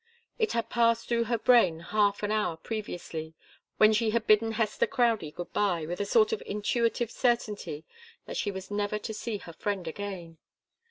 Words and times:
It 0.39 0.53
had 0.53 0.67
passed 0.67 1.07
through 1.07 1.25
her 1.25 1.37
brain 1.37 1.79
half 1.81 2.23
an 2.23 2.31
hour 2.31 2.57
previously, 2.57 3.35
when 3.77 3.93
she 3.93 4.09
had 4.09 4.25
bidden 4.25 4.53
Hester 4.53 4.87
Crowdie 4.87 5.29
good 5.29 5.53
bye 5.53 5.85
with 5.85 6.01
a 6.01 6.07
sort 6.07 6.31
of 6.33 6.41
intuitive 6.47 7.11
certainty 7.11 7.83
that 8.25 8.35
she 8.35 8.49
was 8.49 8.71
never 8.71 8.97
to 8.97 9.13
see 9.13 9.37
her 9.37 9.53
friend 9.53 9.87
again. 9.87 10.39